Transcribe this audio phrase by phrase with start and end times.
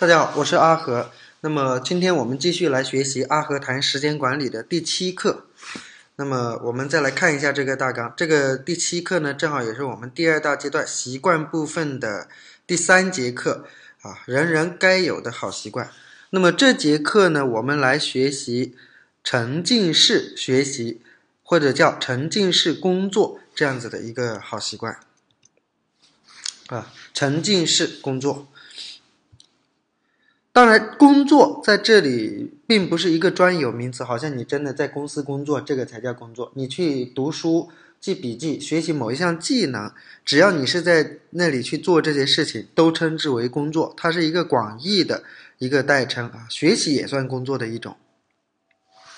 [0.00, 1.10] 大家好，我是阿和。
[1.42, 5.44] 那么今天我们继续来学习阿和谈时间管理的第七课。
[6.16, 8.14] 那么我们再来看一下这个大纲。
[8.16, 12.30] 这个第七课呢，正好也是我们第二大阶段习惯部分的
[12.66, 13.66] 第三节课
[14.00, 15.90] 啊，人人该有的好习惯。
[16.30, 18.74] 那么这节课呢，我们来学习
[19.22, 21.02] 沉浸式学习，
[21.42, 24.98] 或者叫沉浸式工作这样子的一个好习惯
[26.68, 28.46] 啊，沉浸式工作。
[30.52, 36.50] 当然，工作在这里并不是一个专有名词，好像你真的在公司工作，这个才叫工作。
[36.56, 37.68] 你去读书、
[38.00, 39.92] 记笔记、学习某一项技能，
[40.24, 43.94] 只要你是在那里去做这些事情，都称之为工作。
[43.96, 45.22] 它是一个广义的
[45.58, 46.46] 一个代称啊。
[46.50, 47.96] 学习也算工作的一种。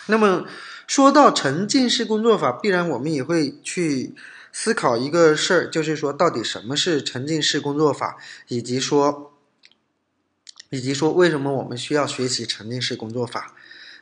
[0.09, 0.45] 那么
[0.87, 4.15] 说到沉浸式工作法，必然我们也会去
[4.53, 9.32] 思考一个事儿，就是说到底什么是沉浸式工作法，以及说。
[10.73, 13.53] 以及说为什么我们需要学习沉浸式工作法？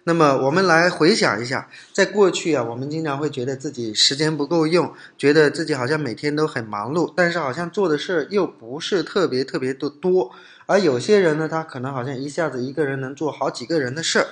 [0.05, 10.30] 那么我们来回想一下，在过去啊，我们经常会觉得自己时间不够用，觉得自己好像每天都很忙碌，但是好像做的事儿又不是特别特别的多。
[10.67, 14.27] 而有些人呢，他可能好像一下子一个人能做好几个人的事儿，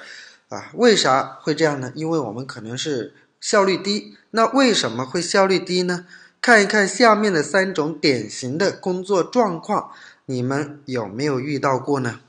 [0.56, 1.92] 啊，为啥会这样呢？
[1.96, 4.16] 因为我们可能是效率低。
[4.30, 6.06] 那为什么会效率低呢？
[6.40, 9.90] 看一看下面的三种典型的工作状况，
[10.26, 12.20] 你们有没有遇到过呢？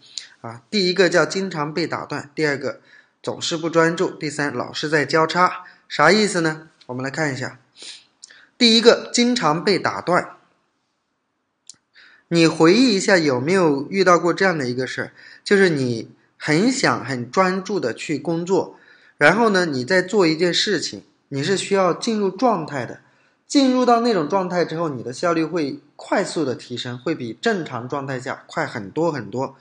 [0.42, 2.80] 啊，第一个叫经常被打断，第二个
[3.22, 6.70] 总是不专注，第三老是在交叉，啥意思呢？
[6.86, 7.59] 我们来看一下，
[8.58, 10.38] 第一个经常被打断，
[12.30, 15.12] 你回忆一下有没有遇到过这样的一个事儿，
[15.44, 18.80] 就是你很想很专注的去工作，
[19.18, 23.02] 然后呢，你在做一件事情，你是需要进入状态的，
[23.46, 29.58] 进入到那种状态之后，你的效率会快速的提升，会比正常状态下快很多很多。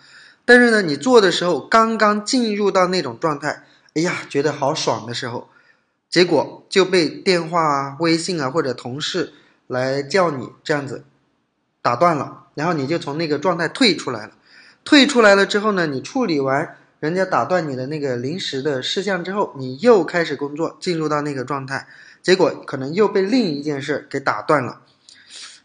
[0.49, 5.51] 但是呢，你做的时候刚刚进入到那种状态，哎呀，觉得好爽的时候，
[6.09, 9.35] 结果就被电话啊、微信啊或者同事
[9.67, 11.05] 来叫你这样子
[11.83, 14.33] 打断了，然后你就从那个状态退出来了。
[14.87, 21.87] 退出来了之后呢，你处理完人家打断你的那个临时的事项之后，你又开始工作，进入到那个状态，
[22.23, 24.81] 结果可能又被另一件事给打断了。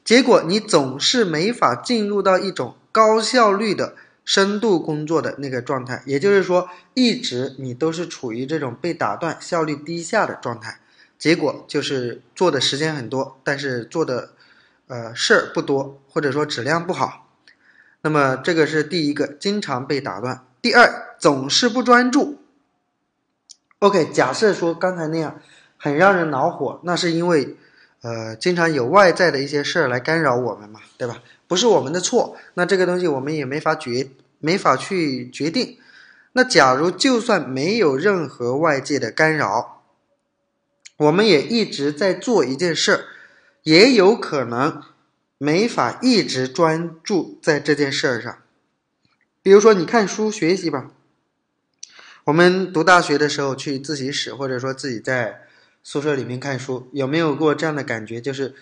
[0.03, 3.95] 结果你总是没法进入到一种高效率的。
[4.25, 10.79] 深度工作的那个状态，也就是说，一直你都是处于这种被打断、效率低下的状态，
[11.19, 14.33] 结果就是做的时间很多，但是做的
[14.87, 17.27] 呃事儿不多，或者说质量不好。
[18.01, 20.45] 那么这个是第一个，经常被打断。
[20.61, 22.39] 第二，总是不专注。
[23.79, 25.41] OK，假设说刚才那样
[25.77, 27.57] 很让人恼火，那是因为
[28.03, 31.23] 呃经常有外在的一些事儿来干扰我们嘛，对吧？
[31.47, 35.77] 不是我们的错，那这个东西我们也没法决，没法去决定。
[36.33, 39.83] 那假如就算没有任何外界的干扰，
[40.97, 43.05] 我们也一直在做一件事儿，
[43.63, 44.81] 也有可能
[45.37, 48.35] 没法一直专注在这件事儿上。
[49.41, 50.91] 比如说，你看书学习吧，
[52.23, 55.41] 我们读大学的时候去自习室，或者说自己在
[55.83, 58.19] 宿舍里面看书，有没有过这样的感觉？
[58.19, 58.55] 就是。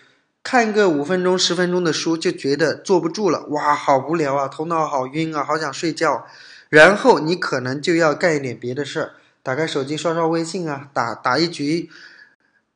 [0.44, 6.26] 看个五分钟、十分钟的书就觉得坐不住了，哇，好无聊啊，头脑好晕啊，好想睡觉。
[6.68, 9.12] 然后你可能就要干一点别的事儿，
[9.44, 11.92] 打开手机刷刷微信啊，打打一局，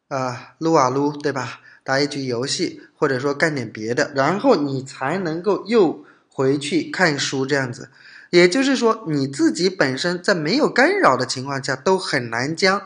[0.09, 1.61] 啊，撸啊撸，对吧？
[1.84, 7.89] 打一局游戏，或者说干点别的，然后你才能够又回去看书这样子。
[8.29, 12.84] 也就是说，你自己本身在没有干扰的情况下，都很难将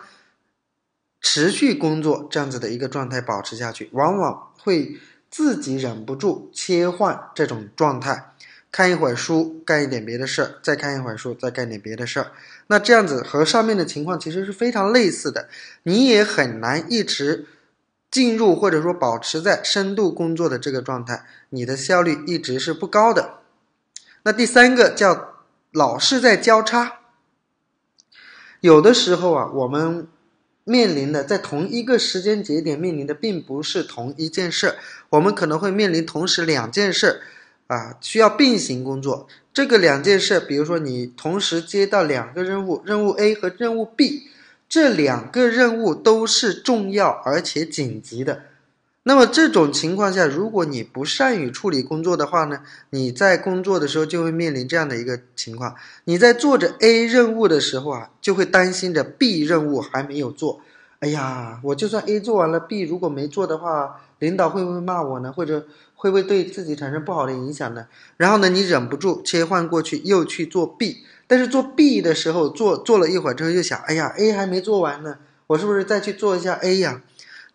[1.22, 4.47] 持续工作这样子的一个状态保持下去，往往。
[4.62, 4.97] 会
[5.31, 8.34] 自己忍不住切换这种状态，
[8.74, 12.34] 看一会儿书，干一点别的事儿，再看一会儿书，再干点别的事儿。
[12.68, 15.47] 那这样子和上面的情况其实是非常类似的，
[15.84, 17.46] 你也很难一直
[18.12, 23.36] 进入或者说保持在深度工作的这个状态，你的效率一直是不高的。
[24.24, 25.36] 那第三个叫
[25.71, 27.00] 老是在交叉，
[28.60, 30.06] 有的时候啊，我们。
[30.69, 34.75] 面临的在同一个时间节点面临的并不是同一件事，
[35.10, 37.21] 我们可能会面临同时两件事，
[37.66, 39.27] 啊，需要并行工作。
[39.51, 44.27] 这个两件事，比如说你同时接到两个任务，任务 A 和任务 B，
[44.69, 48.44] 这两个任务都是重要而且紧急的。
[49.04, 55.74] 那么这种情况下，如果你不善于处理工作的话呢，你在工作的时候就会面临这样的一个情况：
[56.04, 60.62] 你在做着 A 任务的时候啊，就会担心着 B 任务还没有做。
[61.00, 65.31] 哎呀，我就算 A 做完了，B 如果没做的话，领导会不会骂我呢？
[65.31, 67.88] 或者会不会对自己产生不好的影响呢？
[68.18, 77.02] 然后呢，你忍不住切换过去，又去做 B，但是做 B 的时候做做了一会儿之后，又想，哎呀，A 还没做完呢，我是不是再去做一下 A 呀？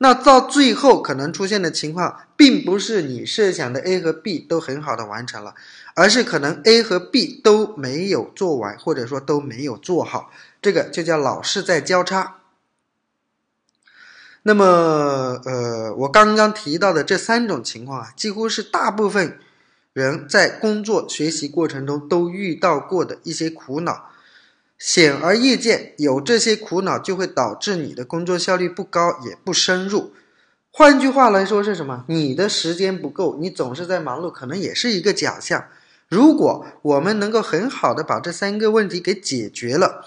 [0.05, 5.55] 那到最后可能出现的情况，并不是你设想的 A 和 B 都很好的完成了，
[5.95, 10.31] 而是可能 A 和 B 都没有做完，或者说都没有做好，
[10.61, 12.35] 这个就叫老是在交叉。
[14.43, 19.39] 那么，呃，我刚刚提到的这三种情况啊，几乎是大部分
[19.95, 24.11] 人在工作学习过程中都遇到过的一些苦恼，
[24.79, 30.13] 显而易见，有这些苦恼就会导致你的工作效率不高，也不深入。
[30.71, 32.05] 换句话来说是什么？
[32.09, 35.65] 你的时间不够，你总是在忙碌，可能也是一个假象。
[36.09, 40.05] 如果我们能够很好的把这三个问题给解决了，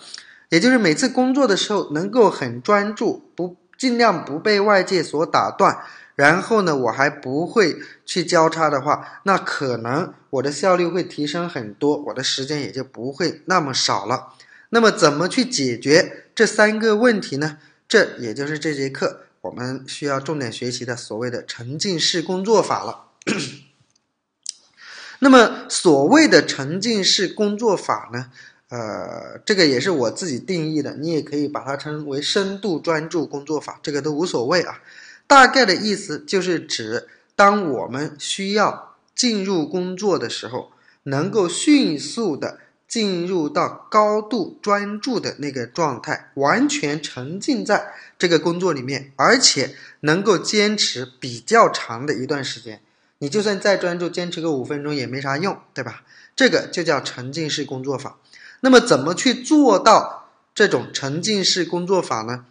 [0.49, 3.57] 也就是每次工作的时候能够很专注，不。
[3.77, 5.77] 尽量不被外界所打断，
[6.15, 7.75] 然后呢，我还不会
[8.07, 14.33] 去交叉的话，那可能我的效率会提升很多，我的时间也就不会那么少了。
[14.69, 17.57] 那么，怎么去解决这三个问题呢？
[17.87, 23.05] 这也就是这节课我们需要重点学习的所谓的沉浸式工作法了。
[25.19, 28.31] 那么，所谓的沉浸式工作法呢？
[28.69, 34.81] 呃，这个也是我自己定义的，你也可以把它称为深度专注工作法，这个都无所谓啊。
[35.25, 40.73] 大概的意思就是指，当我们需要进入工作的时候，
[41.03, 52.81] 能够迅速的进入到高度专注的那个状态，完全沉浸在这个工作里面，而且能够坚持比较长的一段时间。
[53.19, 56.03] 你就算再专注，坚持个五分钟也没啥用，对吧？
[56.35, 58.17] 这个就叫沉浸式工作法。
[58.61, 62.45] 那么，怎么去做到这种沉浸式工作法呢？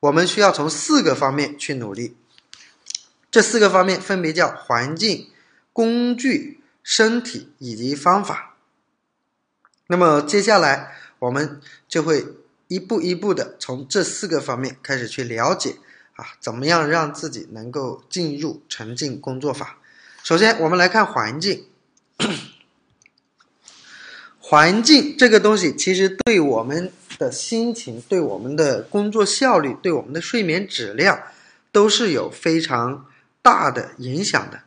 [0.00, 2.16] 我们需要从四个方面去努力。
[3.30, 5.28] 这四个方面分别叫环境、
[5.72, 8.51] 工具、身体以及方法。
[9.88, 12.24] 那么，接下来我们就会
[12.68, 15.76] 一步一步的从这四个方面开始去了解
[16.14, 19.78] 啊，怎么样让自己能够进入沉浸工作法。
[20.22, 21.66] 首先，我们来看环境。
[24.38, 31.18] 环境这个东西，其实对我们的心情、对我们的工作效率、对我们的睡眠质量，
[31.70, 33.06] 都是有非常
[33.40, 34.60] 大的影响的。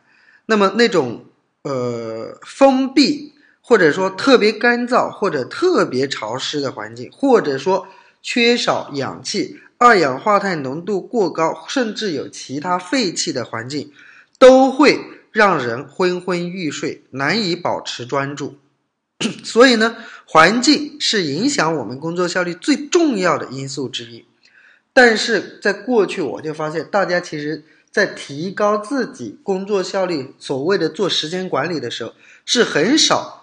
[0.46, 1.24] 那么那种
[1.62, 3.34] 呃封闭，
[3.68, 7.88] 或者说特别干燥或者特别潮湿的环境，或者说
[8.22, 13.90] 缺少氧气、二氧化碳浓度过高，甚至有其他废气的环境，
[14.38, 15.00] 都会
[15.32, 18.54] 让人昏昏欲睡，难以保持专注。
[19.42, 19.96] 所以呢，
[20.26, 24.24] 环境是影响我们工作效率最重要的因素之一。
[24.92, 32.14] 但是在过去，我就发现大家其实，在提高自己工作效率，所谓的做时间管理的时候，
[32.44, 33.35] 是很少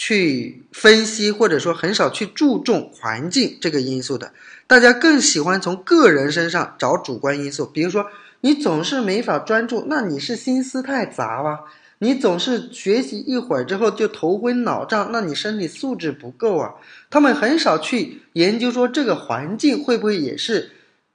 [0.00, 4.32] 去分析，或者说很少去注重环境这个因素的。
[4.68, 8.06] 大家更喜欢从个人身上找主观因素，比如说
[8.40, 11.64] 你总是没法专注，那你是心思太杂吧？
[11.98, 16.74] 你总是学习一会儿之后就头昏脑胀，那你身体素质不够啊。
[17.10, 20.70] 他们很少去研究说这个环境会不会也是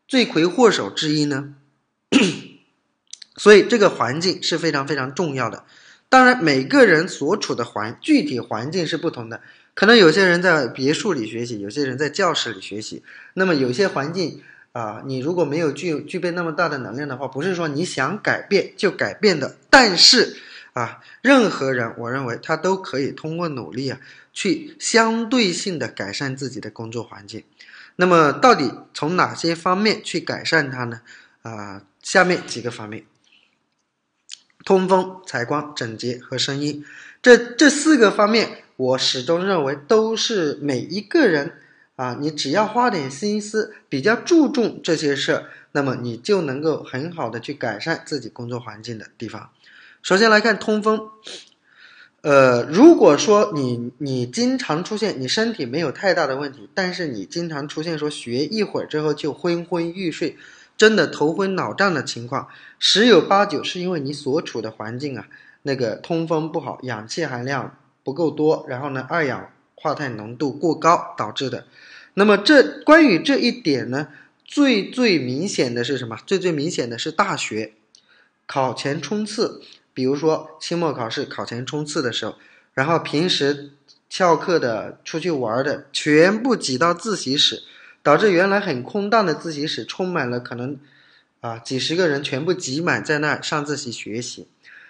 [0.09, 1.55] 罪魁祸首之一呢？
[3.37, 5.63] 所以这个环境是非常非常重要的。
[6.13, 9.41] 当然，每个人所处的环具体环境是不同的，
[9.73, 13.01] 可能有些人在别墅里学习，有些人在教室里学习。
[13.33, 14.43] 那么有些环境
[14.73, 19.55] 啊，你如果没有具具备那么大的能量的话，不是说你想改变就改变的。
[19.71, 20.37] 但是。
[20.73, 23.99] 啊，任何人，我认为他都可以通过努力啊，
[24.33, 27.43] 去相对性的改善自己的工作环境。
[27.95, 31.01] 那么，到底从哪些方面去改善它呢？
[31.43, 33.03] 啊，下面几个方面：
[34.63, 36.83] 通风、采光、整洁和声音。
[37.21, 41.53] 这这四个方面，我始终认为都是每一个人
[41.95, 49.49] 啊，你只要花点心思，比较注重这些事儿，那么你就能够很好的去改善自己工作环境的地方。
[50.01, 51.09] 首先来看通风，
[52.21, 60.35] 呃，如果说你你经常出现你身体没有太大的问题，但是你经常出现说学一会儿之后就昏昏欲睡，
[60.77, 62.47] 真的头昏脑胀的情况，
[62.79, 65.27] 十有八九是因为你所处的环境啊，
[65.61, 71.65] 那个通风不好，氧气含量不够多，然后呢二氧化碳浓度过高导致的。
[72.15, 74.09] 那么这关于这一点呢，
[74.43, 76.17] 最最明显的是什么？
[76.25, 77.73] 最最明显的是大学
[78.45, 79.61] 考前冲刺。
[79.95, 82.35] 比如说期末考试考前冲刺的时候，
[82.73, 83.73] 然后平时
[84.09, 87.61] 翘课的、出去玩的，全部挤到自习室，
[88.03, 90.77] 导致原来很空荡的自习室充满了可能
[91.41, 94.47] 啊几十个人全部挤满在那上自习学习。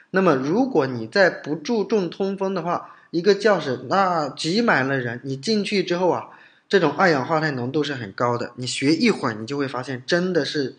[0.10, 6.30] 那么如果你在不注重通风的话，一个教室那挤满了人，你进去之后啊，
[6.68, 10.76] 这种二氧化碳浓度是很高的，你学一会儿，你就会发现真的是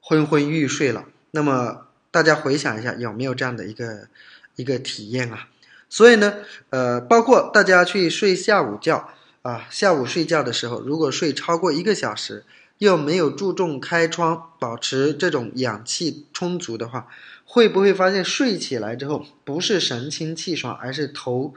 [0.00, 1.04] 昏昏欲睡了。
[1.30, 4.08] 那么大家回想一下，有没有这样的一个
[4.54, 5.48] 一个体验啊？
[5.88, 6.34] 所以呢，
[6.70, 9.10] 呃，包括大家去睡下午觉
[9.46, 12.44] 啊，下午睡觉的时候，如果睡超过一个小时。
[12.78, 17.06] 又没有注重开窗，保持这种氧气充足的话，
[17.46, 21.54] 会不会发现睡起来之后不是神清气爽，而是头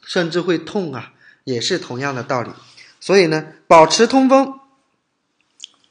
[0.00, 1.12] 甚至会痛啊？
[1.42, 2.50] 也是同样的道理。
[3.00, 4.60] 所以呢，保持通风，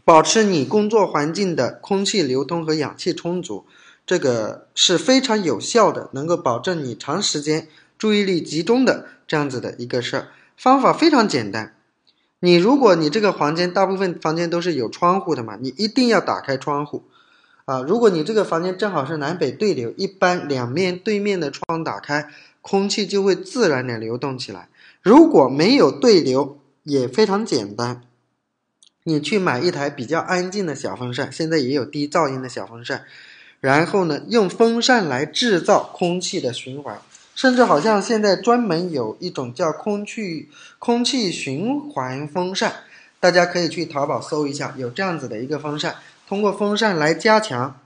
[0.05, 3.65] 保持你工作环境的空气流通和氧气充足，
[4.07, 10.29] 这个是非常有效的，能够保证你长时间注意力集中的这样子的一个事儿。
[10.59, 11.73] 方法非常简单。
[12.41, 17.05] 你如果你这个房间大部分房间都是有窗户的嘛，你一定要打开窗户，
[17.63, 22.27] 啊，如果你这个房间正好是南北对流，一般两面对面的窗打开，
[22.61, 24.67] 空气就会自然的流动起来。
[25.01, 28.01] 如果没有对流，也非常简单，
[29.05, 33.05] 你去买一台比较安静的小风扇，现在也有低噪音的小风扇，
[33.61, 36.99] 然后呢，用风扇来制造空气的循环。
[37.39, 42.83] 甚至好像现在专门有一种叫空气空气循环风扇，
[43.21, 45.95] 大家可以去淘宝搜一下，有这样子的一个风扇，
[46.27, 47.79] 通过风扇来加强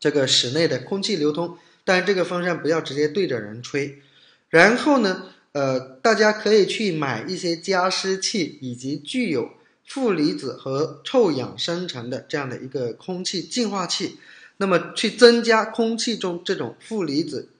[0.00, 1.58] 这个室内的空气流通。
[1.84, 4.00] 但这个风扇不要直接对着人吹。
[4.48, 9.50] 然后呢，呃，大家可以去买一些加湿器，以及具有
[9.84, 14.18] 负离子和臭氧生成的这样的一个空气净化器，
[14.56, 17.50] 那么去增加空气中这种负离子。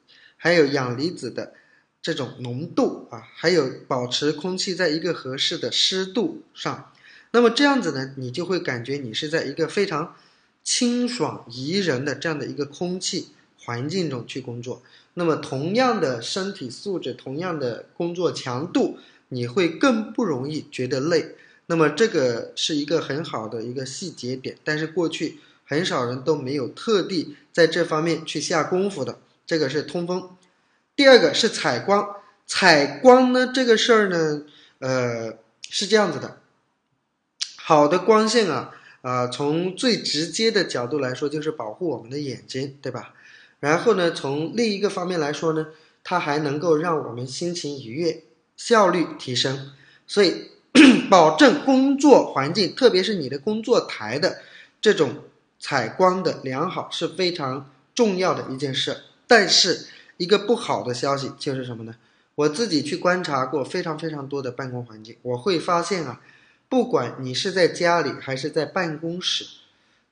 [0.44, 1.54] 还有氧离子的
[2.02, 6.92] 这种浓度啊，还有保持空气在一个合适的湿度上，
[7.30, 10.14] 那么这样子呢，你就会感觉你是在一个非常
[10.62, 14.82] 清爽宜人的这样的一个空气环境中去工作。
[15.14, 18.98] 那么同样的身体素质，同样的工作强度，
[19.30, 21.36] 你会更不容易觉得累。
[21.68, 29.18] 那么这个是一个很好的一个细节点，但是过去很少人都没有特地在这方面去下功夫的。
[29.46, 30.36] 这个是通风，
[30.96, 32.16] 第二个是采光。
[32.46, 34.42] 采光呢，这个事儿呢，
[34.78, 35.38] 呃，
[35.70, 36.40] 是这样子的。
[37.56, 38.70] 好的光线啊，
[39.00, 43.14] 啊，从最直接的角度来说，就是保护我们的眼睛，对吧？
[43.60, 45.68] 然后呢，从另一个方面来说呢，
[46.02, 48.24] 它还能够让我们心情愉悦，
[48.58, 49.72] 效率提升。
[50.06, 50.50] 所以，
[51.08, 54.42] 保证工作环境，特别是你的工作台的
[54.82, 55.24] 这种
[55.58, 58.98] 采光的良好，是非常重要的一件事。
[59.26, 61.94] 但是一个不好的消息就是什么呢？
[62.36, 66.20] 我自己去观察过非常非常多的办公环境，我会发现啊，
[66.68, 69.44] 不管你是在家里还是在办公室，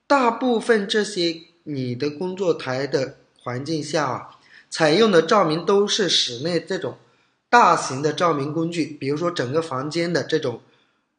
[0.07, 4.29] 大部分这些你的工作台的环境下啊，
[4.69, 6.97] 采用的照明都是室内这种
[7.49, 10.61] 大型的照明工具，比如说整个房间的这种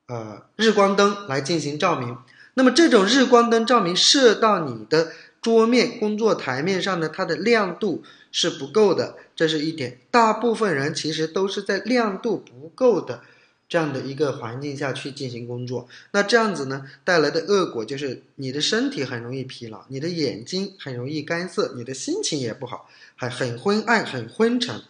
[0.07, 2.17] 呃日光灯来进行照明。
[2.55, 5.13] 那么这种日光灯照明射到你的。
[5.45, 9.99] 桌面工作台面上呢，它的亮度是不够的，这是一点。
[10.11, 13.21] 大部分人其实都是在亮度不够的
[13.69, 15.87] 这样的一个环境下去进行工作。
[16.13, 24.81] 那这样子呢，带来的恶果就是你的身体很容易疲劳，你的眼睛很容易干涩，你的心情也不好，还很昏暗、很昏沉。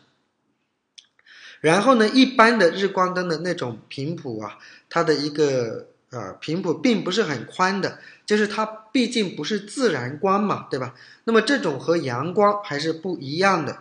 [1.60, 5.88] 然后呢，一般的日光灯的那种频谱啊，它的一个。
[6.14, 10.94] 呃，频谱并不是很宽的，就是它毕竟不是自然光嘛，对吧？
[11.24, 13.78] 那么这种和阳光还是不一样的，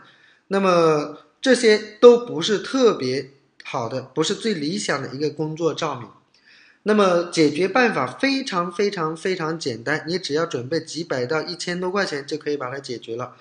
[0.48, 3.30] 那么这些都不是特别
[3.64, 6.10] 好的，不是最理想的一个工作照明。
[6.86, 13.36] 那么解决办法非常非常非常简单，你只要准备几百到一千多块钱就可以把它解决了。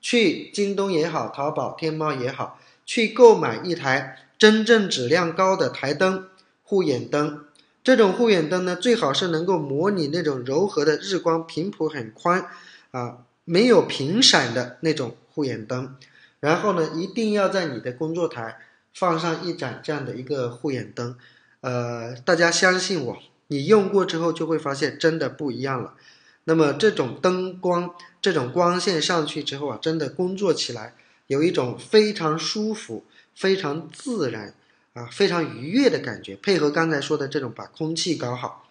[0.00, 6.28] 去京东也好，淘宝、天猫也好，去购买一台真正质量高的台灯、
[6.62, 7.44] 护眼灯。
[7.86, 12.48] 这种护眼灯呢，最好是能够模拟那种柔和的日光，频谱很宽，
[12.90, 15.94] 啊，没有频闪的那种护眼灯。
[16.40, 18.58] 然后呢，一定要在你的工作台
[18.92, 21.16] 放上一盏这样的一个护眼灯。
[21.60, 25.94] 呃，大家相信我，你用过之后就会发现真的不一样了。
[26.42, 30.96] 那么这种灯光，这种光线上去之后啊，真的工作起来
[31.28, 34.54] 有一种非常舒服、非常自然。
[34.96, 38.66] 啊，非常愉悦的感觉，配合刚才说的这种把空气搞好，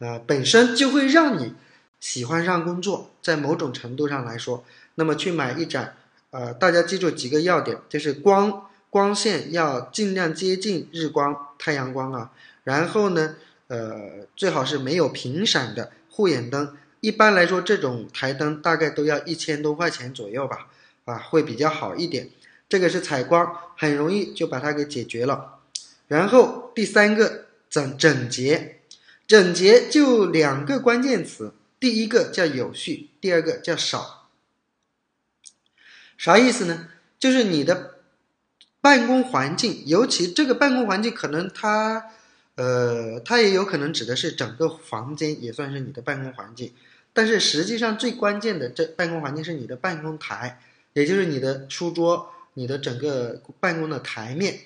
[0.00, 1.54] 呃，本身就会让你
[2.00, 3.12] 喜欢上工作。
[3.22, 4.64] 在某种程度上来说，
[4.96, 5.94] 那么去买一盏，
[6.30, 12.32] 呃，大家记住几个要点，就是光光线要尽量接近日光、太阳光啊。
[12.64, 13.36] 然后呢，
[13.68, 20.66] 呃，最好是没有频闪的护眼灯，一般来说，这种台灯大概都要一千多块钱左右吧，
[21.04, 22.30] 啊，会比较好一点。
[22.68, 25.57] 这个是采光，很容易就把它给解决了。
[26.08, 28.80] 然后第三个整整洁，
[29.26, 34.28] 整洁就两个关键词，第一个叫有序，第二个叫少。
[36.16, 36.88] 啥意思呢？
[37.20, 38.00] 就是你的
[38.80, 42.06] 办公环境，尤其这个办公环境，可能它，
[42.56, 46.72] 呃，它也有可能指的是整个房间，也算是你的办公环境。
[47.12, 50.60] 但是实际上最关键的这办公环境是你的办公台，
[50.94, 52.32] 也就是你的书桌。
[52.54, 54.58] 你的整个办公的台面，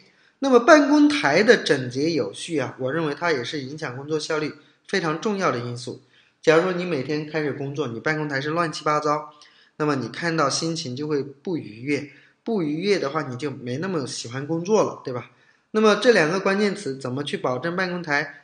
[0.45, 4.53] 那么办公台的整洁有序啊，我认为它也是影响工作效率
[4.89, 6.03] 非常重要的因素。
[6.43, 9.33] 假如说你每天开始工作，你办公台是乱七八糟，
[9.77, 12.11] 那么你看到心情就会不愉悦，
[12.43, 15.31] 不愉悦的话，你就没那么喜欢工作了，对吧？
[15.71, 18.43] 那么这两个关键词怎么去保证办公台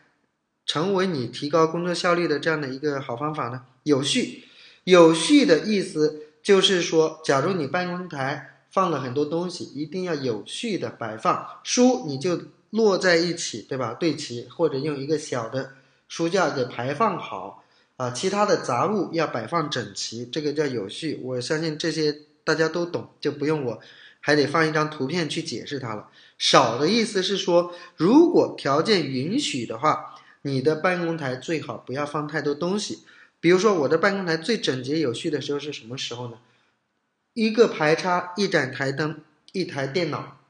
[0.65, 3.63] 成为你提高工作效率的这样的一个好方法呢？
[3.83, 4.45] 有序，
[4.85, 8.55] 有序的意思就是说，假如你办公台。
[8.71, 11.61] 放了很多东西，一定要有序的摆放。
[11.65, 13.95] 书你就摞在一起，对吧？
[13.95, 15.73] 对齐，或者用一个小的
[16.07, 17.65] 书架给排放好
[17.97, 18.11] 啊。
[18.11, 21.21] 其他的杂物要摆放整齐，这个叫有序。
[21.23, 23.81] 我相信这些大家都懂，就不用我
[24.21, 26.09] 还得放一张图片去解释它了。
[26.37, 33.01] 少的意思是说，如果条件允许的话，你的办公台最好不要放太多东西。
[33.41, 36.39] 比如说，我的办公台最整洁有序的时候是什么时候呢？
[37.39, 39.21] 一个排插，一盏台灯，
[39.53, 40.41] 一台电脑，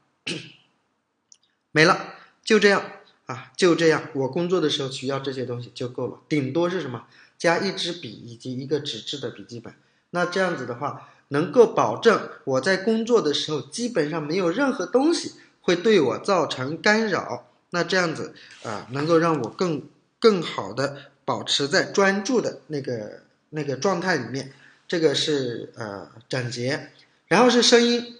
[1.71, 2.83] 没了，就这样
[3.27, 4.05] 啊，就这样。
[4.15, 7.05] 我工作的时候需要这些东西就够了，顶多是什么？
[7.37, 9.71] 加一支笔以及一个纸质的笔记本。
[10.09, 17.45] 那这样子的话，能够保证我在工作的时候基本上没有任何东西会对我造成干扰。
[17.69, 19.83] 那这样子啊，能够让我更
[20.17, 24.53] 更好的保持在专注的那个那个状态里面。
[24.89, 26.89] 这个是呃整洁，
[27.27, 28.17] 然后是声音，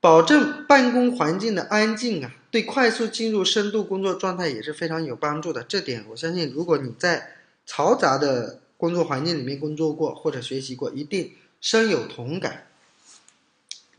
[0.00, 5.64] 保证办公环境的安静啊，对快速进入深度工作状态也是非常有帮助的。
[5.64, 12.66] 这点我相信，如果你在嘈杂的工作环境里面工作过或者学习过，一定深有同感。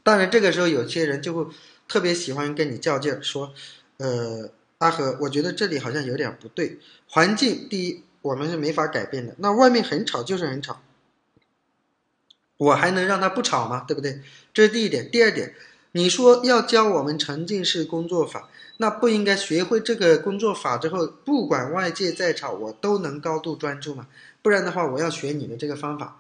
[0.03, 1.51] 当然，这个时候有些人就会
[1.88, 3.51] 特别喜欢跟你较劲儿，说，
[3.97, 6.77] 呃，阿和，我觉得这里好像有点不对。
[7.07, 10.79] 环境第一，我们是没法改变的，那外面很吵就是很吵。
[12.63, 13.84] 我还能让他不吵吗？
[13.88, 14.21] 对不对？
[14.54, 15.10] 这是第一点。
[15.12, 15.54] 第二点，
[15.91, 24.08] 你说要教我们沉浸式工作法，那不应该学会这个工作法之后，不管外界再吵，我都能高度专注吗？
[24.41, 26.19] 不然的话，我要学你的这个方法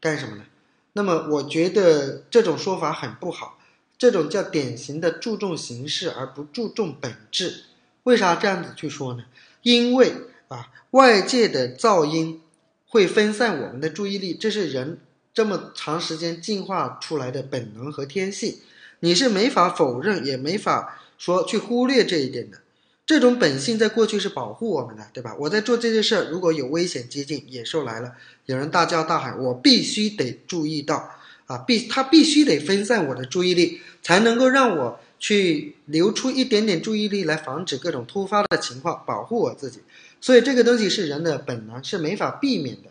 [0.00, 0.44] 干什么呢？
[0.92, 3.58] 那么，我觉得这种说法很不好，
[3.96, 7.64] 这种叫典型的注重形式而不注重本质。
[8.04, 9.24] 为啥这样子去说呢？
[9.62, 10.14] 因为
[10.48, 12.40] 啊，外界的噪音
[12.88, 14.98] 会分散我们的注意力，这是人。
[15.40, 18.58] 这么长时间进化出来的本能和天性，
[18.98, 22.58] 你是没法否认，也没法说去忽略这一点的。
[23.06, 25.34] 这种本性在过去是保护我们的，对吧？
[25.38, 28.12] 我在做这件事，如果有危险接近，野兽来了，
[28.44, 31.10] 有人大叫大喊，我必须得注意到
[31.46, 39.80] 啊，必他必须得分散我的注意力，才能够让我去留出一点点注意力来防止各种突发的情况，保护我自己。
[40.20, 42.89] 所以这个东西是人的本能，是没法避免的。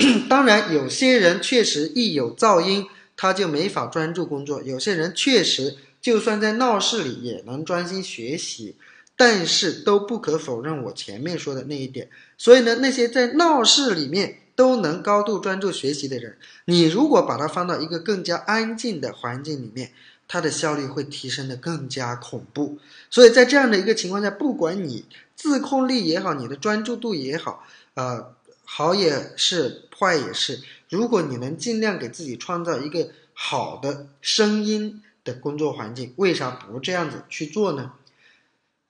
[0.28, 2.86] 当然，有些人确实一有噪音，
[3.16, 8.76] 他就没法专注工作；有些人确实就算在闹市里也能专心学习。
[9.16, 12.08] 但是都不可否认我前面说的那一点。
[12.38, 19.92] 所以呢，那些在闹市里面都能高度专注学习的人，你如果把它放到一个更加安静的环境里面，
[20.26, 22.78] 它的效率会提升的更加恐怖。
[23.10, 25.04] 所以在这样的一个情况下，不管你
[25.36, 28.32] 自控力也好，你的专注度也好，呃。
[28.72, 30.60] 好也是，坏也是。
[30.88, 37.94] 如果你能尽量给自己创造一个好的声音的工作环境，为啥不这样子去做呢？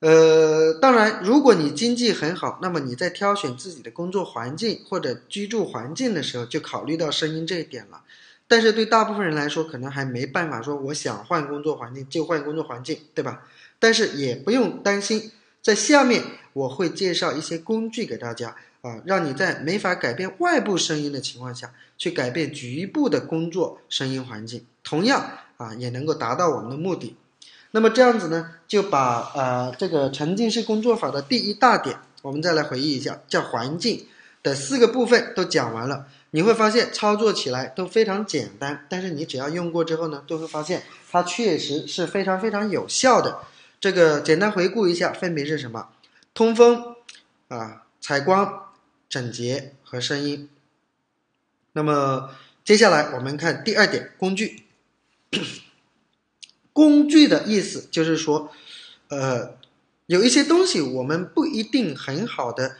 [0.00, 8.02] 呃，当然，如果你经济很好，那么你在挑选自己的工作环境或者居住环境的时候，就考虑到声音这一点了。
[8.46, 13.44] 但是对大部分人来说，可能还没办法说，我想换工作环境就换工作环境，对吧？
[13.78, 18.54] 但是也不用担心，在下面我会介绍一些工具给大家。
[18.82, 27.16] 啊，让你在没法改变外部声音的情况下去改变局部的工作声音环境，同样啊也能够达到我们的目的。
[27.72, 34.06] 那么这样子呢，就把呃这个沉浸式工作法的第一大点，我们再来回忆一下，叫环境
[34.42, 36.06] 的四个部分都讲完了。
[36.32, 43.40] 你会发现操作起来都非常简单，但是你只要用过之后呢，都会发现它确实是非常非常有效的。
[43.78, 45.88] 这个简单回顾一下，分别是什么？
[46.32, 46.94] 通风
[47.48, 48.69] 啊，采光。
[49.10, 50.48] 整洁和声音，
[51.72, 52.30] 那么
[52.64, 54.62] 接下来我们看第二点，工具。
[56.72, 58.52] 工具的意思就是说，
[59.08, 59.56] 呃，
[60.06, 62.76] 有一些东西我们不一定很好的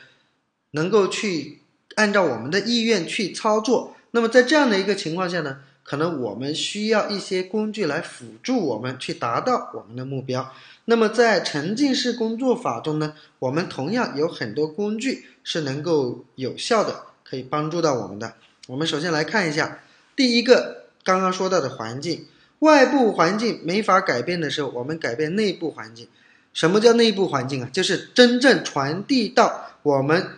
[0.71, 1.63] 能够去
[1.97, 3.97] 按照我们的意愿去操作。
[4.13, 10.55] 那么在这样的一个情况下呢，可能我们需要一些工具来辅助我们去达到我们的目标。
[10.87, 18.35] 那么在沉浸式工作法中呢，我们同样有很多工具是能够有效的可以帮助到我们的。
[18.67, 19.81] 我们首先来看一下
[20.17, 22.27] 第一个刚刚说到的环境。
[22.61, 26.09] 外部环境没法改变的时候，我们改变内部环境。
[26.53, 27.71] 什么叫内部环境啊？
[27.73, 30.29] 就是真正传递到我们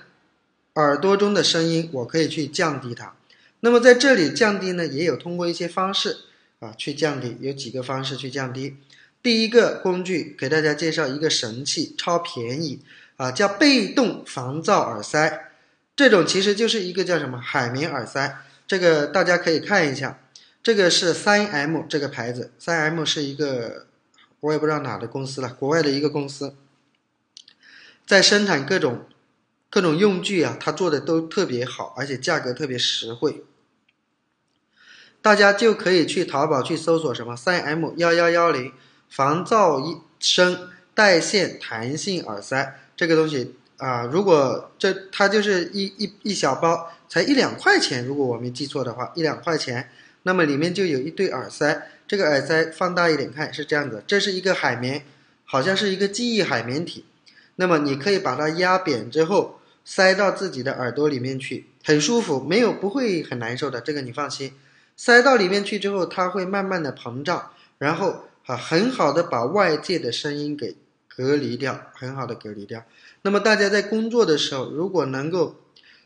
[0.74, 3.14] 耳朵中的声音，我可以去降低它。
[3.58, 6.18] 那么在这里降低呢，也有通过一些方式
[6.60, 8.76] 啊去降低，有几个方式去降低。
[9.22, 12.80] 第一个工具给大家介绍一个神器，超便宜
[13.16, 15.52] 啊，叫被动防噪耳塞。
[15.94, 20.18] 这种其实就是一个叫什么海绵耳塞，这个大家可以看一下。
[20.62, 23.86] 这个是三 M 这个牌子，三 M 是一个
[24.40, 26.54] 我也不知道哪的公司了，国外的一个公司，
[28.06, 29.06] 在生产各种
[29.68, 33.44] 各种用具啊，它做的都特别好，而且价格特别实惠。
[35.20, 38.72] 大家就可以去淘宝去搜索什么三 M 幺幺幺零
[39.14, 49.90] 防噪声带线弹性耳塞这个东西啊，如果这它就是一一一小包，才一两块钱，如果我没记错的话，一两块钱。
[50.22, 55.04] 那么里面就有一对耳塞，这个耳塞放大一点看是这样子，这是一个海绵，
[55.44, 57.04] 好像是一个记忆海绵体。
[57.56, 64.54] 那么你可以把它压扁之后塞到自己的耳朵里面去，很舒服，没有不会很难受的，这个你放心。
[64.96, 70.76] 塞到里面去之后，它会慢慢的膨胀，然后啊很好的把外界的声音给
[71.08, 72.84] 隔离掉，很好的隔离掉。
[73.22, 75.56] 那么大家在工作的时候，如果能够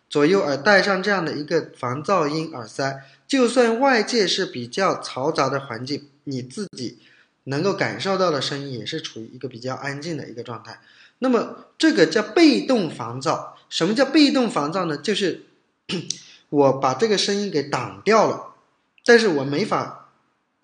[0.08, 3.02] 左右耳戴上这样的一个防噪音耳塞。
[3.28, 6.98] 就算外界是比较嘈杂的环境，你自己
[7.42, 10.78] 能够感受到的声音也是处于一个比较安静的一个状态。
[11.18, 13.48] 那么这个叫被动防噪。
[13.68, 14.96] 什么叫被动防噪呢？
[14.96, 15.42] 就是
[16.50, 18.54] 我把这个声音给挡掉了，
[19.04, 20.05] 但是我没法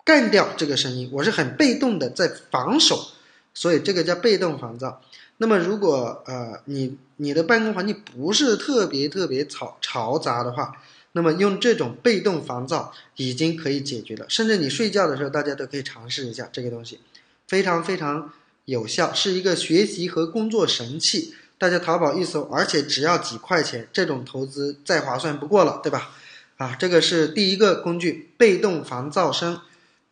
[0.05, 3.07] 干掉这个声音，我是很被动的在防守，
[3.53, 4.97] 所以这个叫被动防噪。
[5.37, 10.75] 那么如果呃你你的办公环境不是特别特别嘈嘈杂的话，
[11.13, 16.99] 那么用这种被动防噪已经可以解决了，甚至你睡觉的时候，大家都可以尝试一下这个东西，
[17.47, 18.31] 非常非常
[18.65, 21.33] 有效，是一个学习和工作神器。
[21.57, 26.11] 大家淘宝一搜，而且只要几块钱，这种投资再划算不过了，对吧？
[26.57, 29.61] 啊，这个是第一个工具，被动防噪声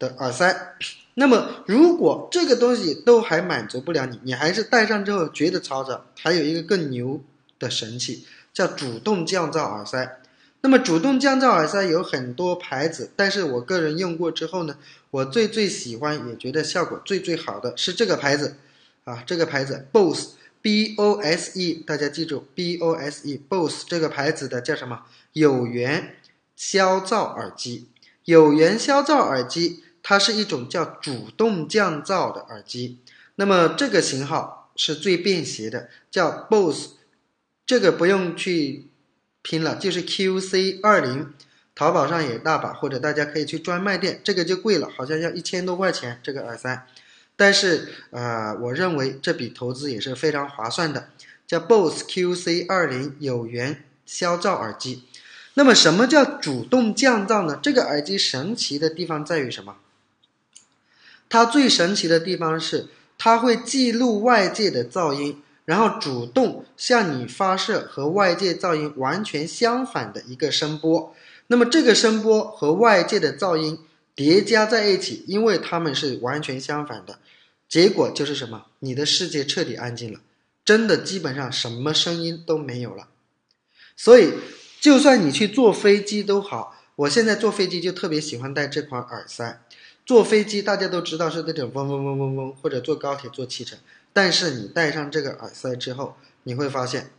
[0.02, 0.76] 的耳塞。
[1.14, 7.22] 那么如果这个东西都还满足不了你，你还是戴上之后觉得嘈杂，还有一个更牛
[7.60, 10.20] 的神器，叫主动降噪耳塞。
[10.62, 14.78] 那么主动降噪耳塞有很多牌子，但是我个人用过之后呢，
[15.12, 18.56] 我最最喜欢也觉得效果最最好的是这个牌子，
[19.04, 25.04] 啊，这个牌子 BOSE，B O S E，大家记住 B O S E，BOSE 这个牌子的叫什么？
[25.34, 26.16] 有源
[26.56, 27.88] 消噪耳机。
[28.26, 32.98] 有源消噪耳机，它是一种叫主动降噪的耳机。
[33.36, 36.90] 那么这个型号是最便携的，叫 BOSE，
[37.66, 38.88] 这个不用去。
[39.44, 41.34] 拼了，就是 QC 二零，
[41.74, 46.86] 淘宝上也大把，或者大家可以去专卖店，这个就贵了，好像要一千多块钱这个耳塞，
[47.36, 51.10] 但是呃，我认为这笔投资也是非常划算的，
[51.48, 55.06] 叫 Bose QC 二零有源消噪耳机。
[55.56, 57.60] 那么什么叫主动降噪呢？
[57.64, 59.78] 这个耳机神奇的地方在于什么？
[61.32, 62.86] 它最神奇的地方是
[63.18, 65.42] 它会记录外界的噪音。
[65.64, 71.16] 然后主动向你发射和外界噪音完全相反的一个声波，
[71.48, 73.78] 那么这个声波和外界的噪音
[74.16, 77.20] 叠加在一起，因为它们是完全相反的，
[77.70, 78.66] 结果就是什么？
[78.80, 80.20] 你的世界彻底安静了，
[80.66, 83.08] 真的基本上什么声音都没有了。
[83.96, 84.34] 所以，
[84.82, 89.62] 就算你去坐飞机都好，我现在坐飞机就特别喜欢戴这款耳塞。
[90.06, 93.78] 坐飞机大家都知道是那种嗡嗡嗡嗡嗡，或者坐高铁、坐汽车。
[94.14, 97.12] 但是你戴上这个耳塞之后，你会发现，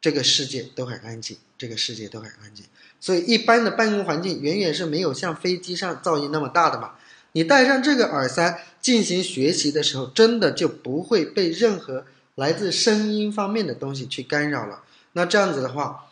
[0.00, 2.66] 这个世界都很安静，这个世界都很安静。
[3.00, 6.92] 所以一般的办公环境远远是没有像飞机上噪音那么大的嘛。
[7.32, 14.82] 你戴上这个耳塞进行学习的时候，真的就不会被任何来自声音方面的东西去干扰了。
[15.12, 16.06] 那这样子的话，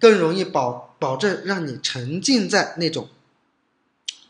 [0.00, 3.08] 更容易保保证让你沉浸在那种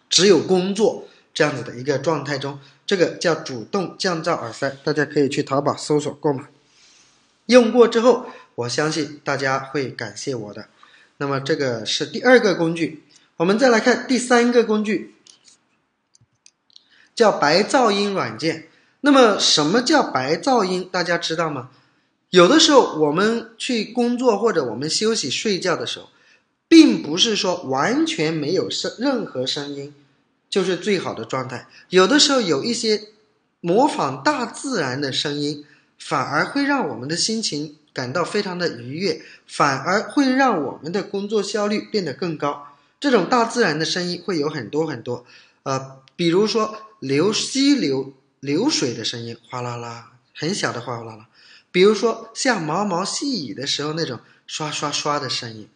[0.09, 2.59] 只有工作这样子的一个状态中。
[2.87, 6.45] 这个叫主动降噪耳塞，大家可以去淘宝搜索购买。
[7.47, 10.69] 用过之后，我相信大家会感谢我的。
[11.17, 13.03] 那么这个是第二个工具。
[13.39, 15.15] 我们再来看第三个工具，
[17.15, 18.69] 叫白噪音软件。
[19.01, 20.89] 那么什么叫白噪音？
[20.91, 21.71] 大家知道吗？
[22.31, 26.09] 有的时候我们去工作或者我们休息睡觉的时候，
[26.69, 29.95] 并不是说完全没有声任何声音
[30.49, 31.69] 就是最好的状态。
[31.91, 33.09] 有的时候有一些
[33.61, 35.65] 模仿大自然的声音，
[35.99, 42.77] 反而会让我们的心情感到非常的愉悦，反而会让我们的工作效率变得更高。
[42.99, 45.27] 这种大自然的声音会有很多很多，
[45.65, 51.27] 呃，比如说流溪流流水的声音，哗啦啦，很小的哗啦啦；
[51.71, 55.69] 比如说像毛毛细雨的时候那种刷刷刷的声音，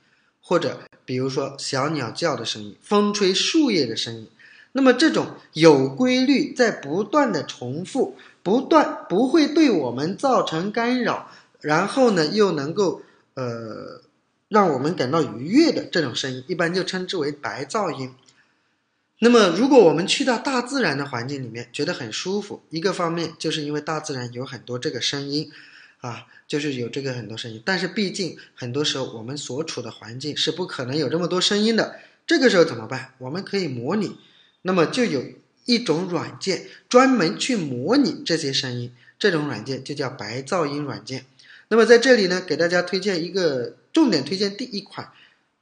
[0.50, 4.26] 或者比如说小鸟叫的声音，风吹树叶的声音。
[4.72, 13.02] 那么这种有规律、在不断的重复、不断不会对我们造成干扰，然后呢又能够
[13.34, 14.02] 呃。
[14.48, 18.12] 让我们感到愉悦的这种声音，一般就称之为白噪音。
[19.20, 25.52] 那么，如果我们去到大自然的环境里面，觉得很舒服，一个方面就是因为大自然有很多这个声音，
[26.00, 27.62] 啊，就是有这个很多声音。
[27.64, 32.00] 但是，毕竟很多时候我们所处的环境是不可能有这么多声音的。
[32.26, 33.14] 这个时候怎么办？
[33.18, 34.16] 我们可以模拟，
[34.62, 35.24] 那么就有
[35.64, 41.26] 一种软件专门去模拟这些声音，这种软件就叫白噪音软件。
[41.68, 43.76] 那么在这里呢，给大家推荐一个。
[43.92, 45.10] 重点推荐第一款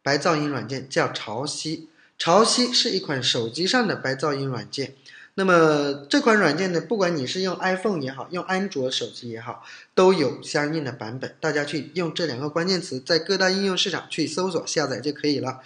[0.02, 1.86] 白噪音软件叫潮汐，
[2.18, 4.92] 潮汐是一款手机上的白噪音软件。
[5.38, 11.36] 那么这款软件呢，不管你是用 iPhone 也好，用安卓手机也好，都有相应的版本。
[11.38, 15.60] 大家去用这两个关键词，在各大应用市场去搜索下载就可以了。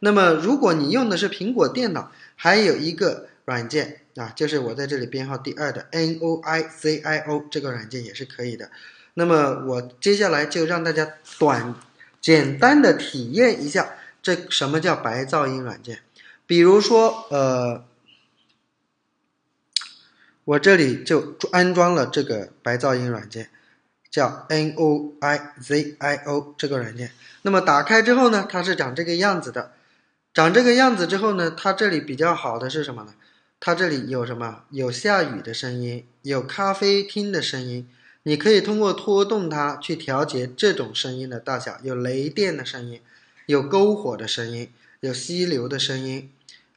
[0.00, 8.68] 那么如果你用的是苹果电脑，还有一个软件啊，就是我在这里编号第二的 Noizio 这个软件也是可以的。
[9.14, 11.74] 那么我接下来就让大家短。
[12.20, 16.00] 简单的体验一下，这什么叫白噪音软件？
[16.46, 17.84] 比如说，呃，
[20.44, 23.50] 我这里就安装了这个白噪音软件，
[24.10, 25.94] 叫 Noizio
[26.58, 27.10] 这个软件。
[27.42, 29.72] 那么打开之后呢，它是长这个样子的。
[30.32, 33.14] 长这个样子之后呢，它这里比较好的是什么呢？
[33.60, 34.64] 它这里有什么？
[34.70, 37.88] 有下雨的声音，有咖啡厅的声音。
[38.24, 43.00] 你可以通过拖动它去调节这种声音的大小，有雷电的声音，
[43.46, 46.30] 有篝火的声音，有溪流的声音，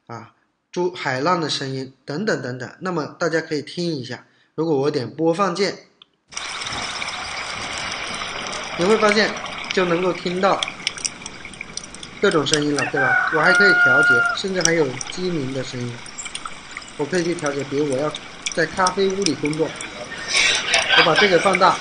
[0.06, 0.34] 啊，
[0.70, 2.70] 珠海浪的声音等等等等。
[2.80, 5.76] 那么大家可以听一下，如果我点播放键，
[8.78, 9.30] 你会发现
[9.72, 10.60] 就能够听到
[12.20, 13.30] 各种声音了，对吧？
[13.34, 15.92] 我还可以调节，甚至还有鸡鸣的声音，
[16.96, 17.64] 我可以去调节。
[17.64, 18.12] 比如我要
[18.54, 19.68] 在咖啡屋里工作。
[20.98, 21.76] 我把这个放大，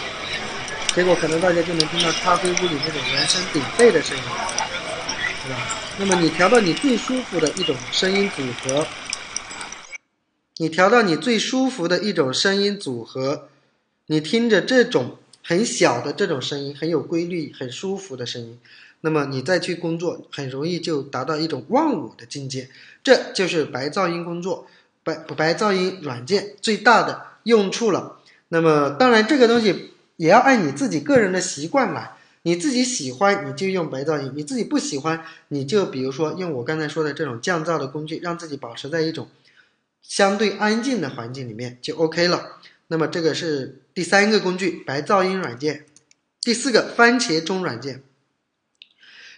[0.93, 4.23] 结果可能大家就能听到咖啡屋里那种人声鼎沸的声音，
[5.99, 8.86] 那么你调到你最舒服的一种声音组合，
[10.57, 13.49] 你调到你最舒服的一种声音组合，
[14.05, 18.60] 你听着这种很小的这种声音，很有规律、很舒服的声音，
[19.01, 22.69] 那么你再去工作，很容易就达到一种忘我的境界。
[23.03, 24.67] 这就是白噪音工作、
[25.03, 28.19] 白白噪音软件最大的用处了。
[28.49, 32.12] 那么，当然，这个东西也要按你自己个人的习惯来。
[32.47, 39.27] 你自己喜欢，你就用白噪音；你自己不喜欢，你就比如说用我刚才说的这种降噪的工具，让自己保持在一种
[40.01, 42.62] 相对安静的环境里面就 OK 了。
[42.88, 45.88] 那么，这个是第三个工具——白噪音软件。
[46.39, 48.01] 第四个，番茄钟软件。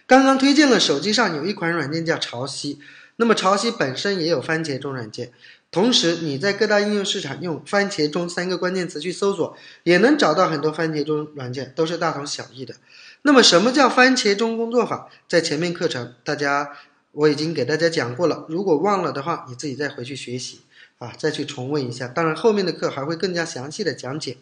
[0.06, 2.78] 刚刚推荐了手机上有一款软件叫潮汐，
[3.16, 5.32] 那么潮汐本身也有番茄钟软件。
[5.72, 12.74] 同时，你在各大应用市场用“番茄钟”三个关键词去搜索，也能找到很多番茄钟软件，都是大同小异的。
[13.22, 15.08] 那么，什么叫番茄钟工作法？
[15.28, 16.70] 在前面课程，大家
[17.12, 18.46] 我已经给大家讲过了。
[18.48, 20.60] 如果忘了的话，你自己再回去学习
[20.98, 22.08] 啊，再去重温一下。
[22.08, 24.38] 当然，后面的课还会更加详细的讲解。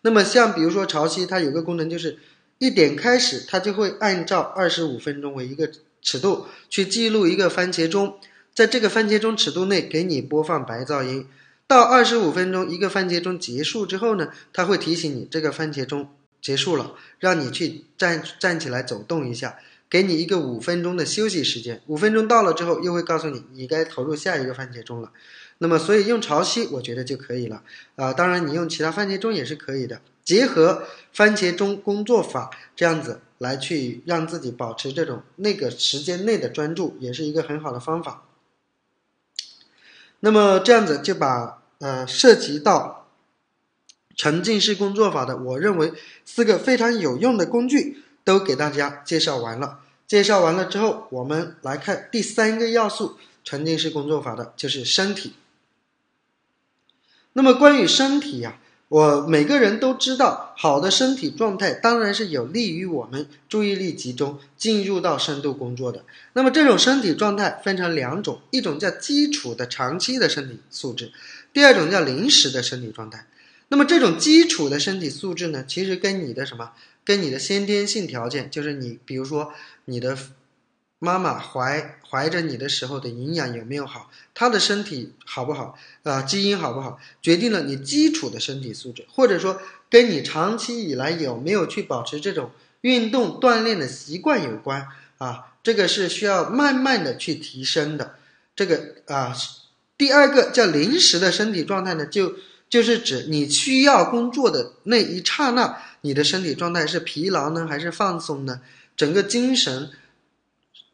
[0.00, 2.18] 那么，像比如说潮汐，它有个功能就是
[2.58, 8.18] 一点开始，它就会按照二十五分钟为一个尺度去记录一个番茄钟。
[8.54, 11.26] 在这个番茄钟尺度内给你播放白噪音，
[11.66, 16.08] 到二十五分钟一个番茄钟结束之后呢，它会提醒你这个番茄钟
[16.44, 19.56] 结束了，让你去站站起来走动一下，
[19.88, 21.80] 给你一个五分钟的休息时间。
[21.86, 25.10] 五分钟到了之后，又会告诉你你该投入下一个番茄钟了。
[25.56, 27.62] 那么，所以用潮汐我觉得就可以了
[27.96, 28.12] 啊。
[28.12, 38.24] 当然，你用其他番茄钟也是可以的，结合番茄钟工作法这样子来去让自己保持这种那个时间内的专注，也是一个很好的方法。
[40.20, 43.03] 那么这样子就把呃涉及到
[44.16, 45.92] 沉浸式工作法的，我认为
[46.24, 49.80] 四个非常有用的工具都给大家介绍完了。
[50.06, 55.32] 介绍完了之后，我们来看第三个要素，沉浸式工作法的就是身体。
[57.32, 66.04] 那么关于身体呀，我每个人都知道，好的身体状态当然是有利于我们注意力集中，进入到深度工作的。
[66.34, 71.10] 那么这种身体状态分成两种，一种叫基础的长期的身体素质，
[71.52, 73.26] 第二种叫临时的身体状态。
[73.74, 76.70] 那么这种基础的身体素质呢，其实跟你的什么？
[77.04, 79.52] 跟你的先天性条件，就是你，比如说
[79.86, 80.16] 你的
[81.00, 89.60] 妈妈怀怀着你的时候的营养有没有好，她的身体好不好啊，基因好不好，决定了你基础的身体素质，或者说
[89.90, 94.86] 跟你长期以来有没有去保持这种运动锻炼的习惯有关
[95.18, 98.14] 啊，这个是需要慢慢的去提升的。
[98.54, 99.36] 这个啊，
[99.98, 102.36] 第二个叫临时的身体状态呢，就
[102.68, 105.78] 就是指你需要工作的那一刹那。
[106.02, 108.60] 你的身体状态是疲劳呢，还是放松呢？
[108.94, 109.90] 整个精神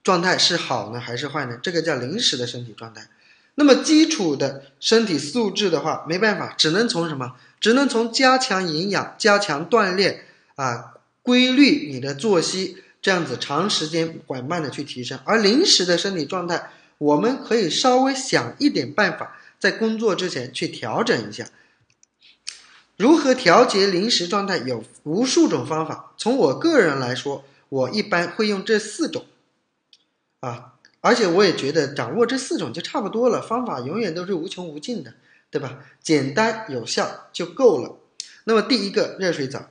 [0.04, 1.58] 状态是好呢，还是坏呢？
[1.60, 3.08] 这个叫临时的身体状态。
[3.56, 7.34] 那么基础的身体素质的话，没办法，只能从什么？
[7.60, 15.18] 只能从加强营养、加强锻炼啊，规律你的作息，这样子长时间缓慢的去提升。
[15.24, 21.46] 而临时的身体状态，我们可以稍微想一点办法，在工作之前去调整一下。
[23.00, 24.58] 如何调节临时状态？
[24.58, 26.12] 有无数种方法。
[26.18, 29.24] 从我个人来说，我一般会用这四种，
[30.40, 33.40] 啊，而且我也觉得掌握这四种就差不多了。
[33.40, 35.14] 方法永远都是无穷无尽的，
[35.50, 35.78] 对吧？
[36.02, 37.96] 简单有效就够了。
[38.44, 39.70] 那么第一个热水澡，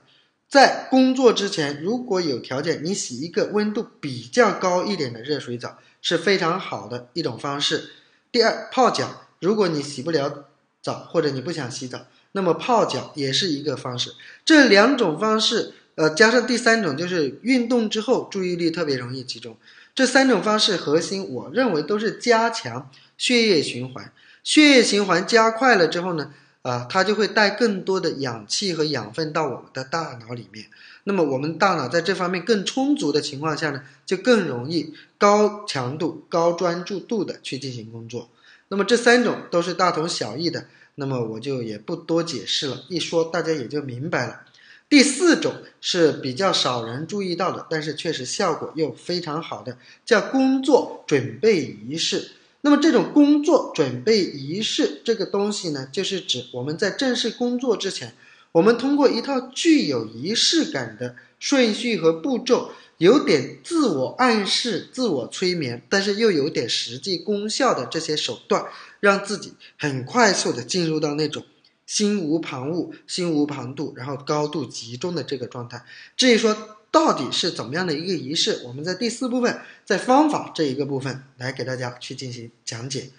[0.49, 7.91] 在工作之前，如果有条件，你洗一个温度比较高一点的热水澡是非常好的一种方式。
[8.31, 10.45] 第二，泡脚，如果你洗不了
[10.81, 12.07] 澡或者你不想洗澡。
[12.31, 14.13] 那么泡脚也是一个方式，
[14.45, 19.57] 这两种方式，呃，加上第三种就是运动之后注意力特别容易集中。
[19.95, 24.13] 这三种方式核心，我认为都是加强血液循环，
[24.43, 30.67] 血液循环加快了之后呢，啊，它就会带更多的氧气和养分到我们的大脑里面。
[31.05, 38.29] 那么我们大脑在这方面更充足的情况下呢，就更容易高强度、高专注度的去进行工作。
[38.67, 40.67] 那么这三种都是大同小异的。
[40.99, 44.41] 那么我就也不多解释了，一说大家也就明白了。
[44.89, 52.31] 第四种是比较少人注意到的，但是确实效果又非常好的，叫工作准备仪式。
[52.61, 58.13] 那么这种工作准备仪式这个东西呢，就是指我们在正式工作之前，
[58.51, 68.65] 我们通过一套具有仪式感的顺序和步骤，有点自我暗示、自我催眠，但是又有点实际功效的这些手段。
[69.01, 71.45] 让自己很快速的进入到那种
[71.85, 75.85] 心无旁骛、心无旁骛，然后高度集中的这个状态。
[76.17, 83.09] 至于说到底是怎么样的一个仪式，我们在第四部分，在方法这一个部分来给大家去进行讲解。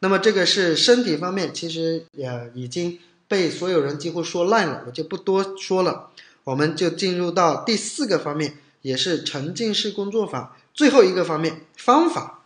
[0.00, 6.10] 那么这个是身体方面，其实也已经被所有人几乎说烂了，我就不多说了。
[6.44, 12.42] 我们就进入到第四个方面，也是沉浸式工作法最后一个方面方法。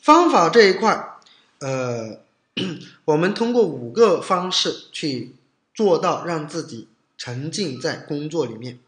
[0.00, 1.18] 方法这一块，
[1.58, 2.20] 呃，
[3.06, 5.34] 我们通过五个方式去
[5.74, 6.86] 做到让自己
[7.18, 8.78] 沉浸在工作里面。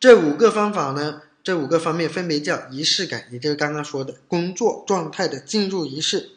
[0.00, 6.35] 这五个方法呢，这五个方面分别叫仪式感，也就是刚刚说的工作状态的进入仪式；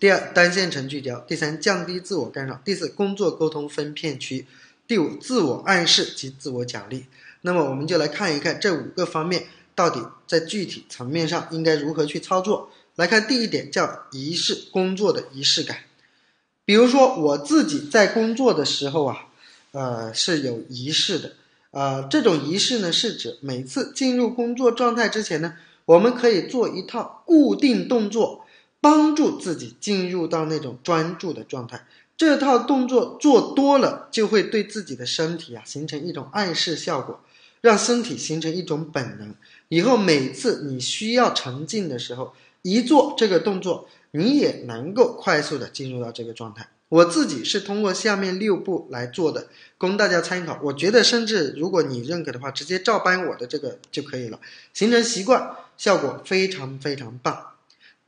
[0.00, 4.44] 第二，单线程聚焦；第三，降低自我干扰；第四，工作沟通分片区；
[4.86, 7.06] 第五，自我暗示及自我奖励。
[7.40, 9.46] 那么，我们就来看一看这五个方面。
[9.74, 12.68] 到底在具体层面上应该如何去操作？
[12.96, 15.78] 来看第一点，叫仪式工作的仪式感。
[16.64, 19.28] 比如说我自己在工作的时候啊，
[19.70, 21.32] 呃是有仪式的。
[21.70, 28.44] 呃，这种仪式呢，是指每次进入工作状态之前呢，我们可以做一套固定动作，
[28.80, 31.86] 帮助自己进入到那种专注的状态。
[32.16, 37.20] 这套动作做多了，就会对自己的身体啊形成一种暗示效果，
[37.60, 39.34] 让身体形成一种本能。
[39.68, 46.68] 以后每次你需要沉浸的时候，一做这个动作，你也能够快速的进入到这个状态。
[46.88, 50.58] 我自己是通过下面六步来做的，供大家参考。
[50.62, 54.40] 我觉得，甚至如果你认可的话，直接照搬我的这个就可以了，
[54.72, 57.48] 形成习惯，效果非常非常棒。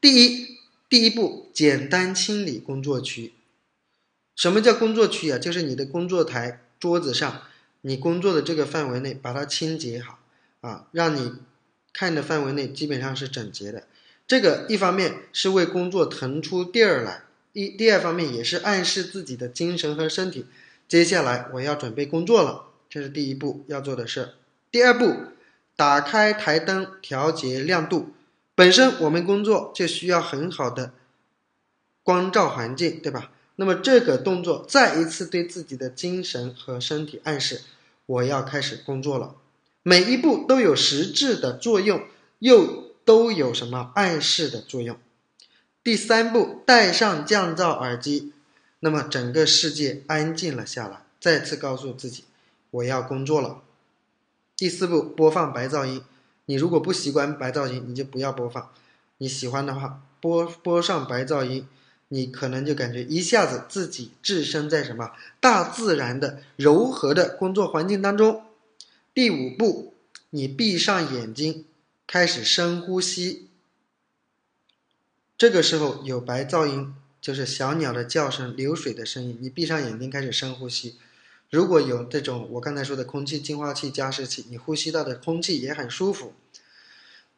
[0.00, 0.56] 第一，
[0.90, 3.32] 第一步，简单清理工作区。
[4.36, 5.38] 什么叫工作区啊？
[5.38, 7.42] 就是你的工作台、桌子上，
[7.80, 10.18] 你工作的这个范围内，把它清洁好
[10.60, 11.36] 啊，让你。
[11.92, 13.88] 看的范围内基本上是整洁的，
[14.24, 20.46] 这个一方面是为工作腾出地儿来，一第二方面也是暗示自己的精神和身体，
[20.86, 24.34] 接下来我要准备工作了这是第一步要做的事。
[24.70, 25.16] 第二步，
[25.74, 28.12] 打开台灯，调节亮度。
[28.60, 30.92] 本身我们工作就需要很好的
[32.02, 33.32] 光照环境，对吧？
[33.56, 37.62] 那么这个动作再一次对自己的精神和身体暗示，
[38.04, 39.34] 我要开始工作了。
[39.82, 42.02] 每一步都有实质的作用，
[42.40, 44.98] 又都有什么暗示的作用？
[45.82, 48.34] 第三步，戴上降噪耳机，
[48.80, 52.24] 那么整个世界安静了下来，再次告诉自己，
[52.72, 53.62] 我要工作了。
[54.54, 56.02] 第四步，播放白噪音。
[56.50, 58.72] 你如果不习惯白噪音，你就不要播放；
[59.18, 61.64] 你喜欢的话，播播上白噪音，
[62.08, 68.42] 你可能就感觉一下子自己置身在什么大自然的柔和的工作环境当中。
[69.14, 69.94] 第五步，
[70.30, 71.66] 你闭上眼睛，
[72.04, 73.46] 开始深呼吸。
[75.38, 79.38] 这个时候有白噪音，就是小鸟的叫声、流水的声音。
[79.40, 80.96] 你闭上眼睛，开始深呼吸。
[81.50, 86.32] 如果有这种我刚才说的空气净化器加湿器，你呼吸到的空气也很舒服，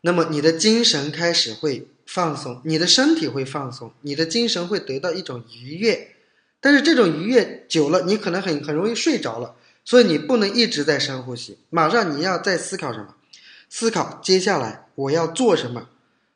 [0.03, 6.15] 那么你的精神开始会放松，你的身体会放松，你的精神会得到一种愉悦。
[6.61, 11.59] 但是这种愉悦久了，你可能很很容易睡着了，所以你不能一直在深呼吸。
[11.71, 13.15] 马上你要在思考什么？
[13.69, 15.89] 思考接下来我要做什么？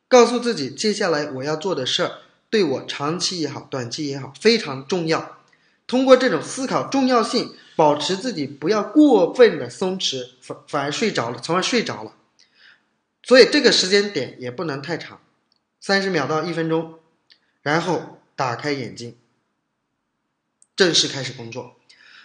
[0.08, 2.12] 告诉自己接下来我要做的事儿
[2.48, 5.35] 对我长期也好，短期也好非常重要。
[5.86, 7.54] 通过这种思考重要性。
[7.76, 12.14] 保持自己不要过分的松弛，反反而睡着了，从而睡着了。
[13.22, 15.20] 所以这个时间点也不能太长，
[15.78, 16.98] 三十秒到一分钟，
[17.60, 19.14] 然后打开眼睛，
[20.74, 21.76] 正式开始工作。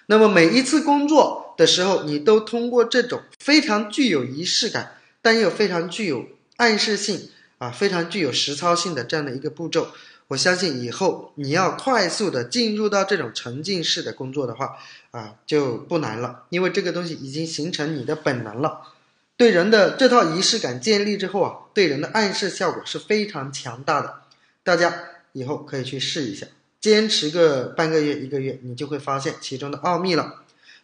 [0.06, 9.90] 那么每一次工作的时候，你都通过这种非常具有仪式感，但又非常具有暗示性啊，非常具有实操性的这样的一个步骤。
[10.32, 14.78] 我相信以后你要快速的进入到这种沉浸式的工作的话，
[15.12, 18.94] 啊，就不难了，因为这个东西已经形成你的本能了。
[19.36, 24.22] 对人的这套仪式感建立之后啊，对人的暗示效果是非常强大的。
[24.64, 25.04] 大家
[25.34, 26.48] 以后可以去试一下，
[26.80, 30.36] 坚持个半个月、一个月，你就会发现其中的奥秘了。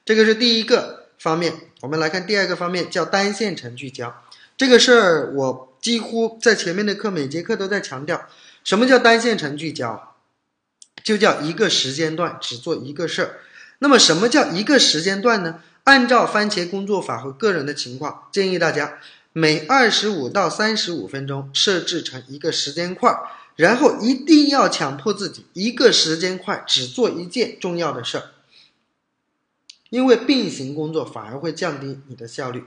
[0.04, 4.14] 这个是第一个方面，我们来看第二个方面，叫单线程聚焦。
[4.58, 8.28] 这个事儿我几乎在前面的课每节课都在强调。
[8.68, 10.18] 什么叫单线程聚焦？
[11.01, 13.39] 就叫一个时间段只做一个事儿。
[13.80, 15.63] 那么什么叫一个时间段呢？
[15.86, 18.99] 按照番茄工作法和个人的情况，建议大家
[19.32, 23.18] 每二十五到三十五分钟设置成一个时间块，
[23.55, 28.32] 然后一定要强迫自己一个时间块只做一件重要的事儿。
[29.89, 32.65] 因为并行工作反而会降低你的效率。